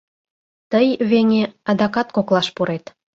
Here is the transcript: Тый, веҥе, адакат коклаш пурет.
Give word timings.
Тый, 0.71 0.87
веҥе, 1.09 1.43
адакат 1.69 2.07
коклаш 2.15 2.47
пурет. 2.55 2.85